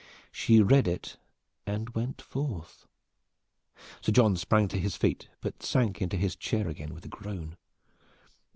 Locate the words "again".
6.67-6.95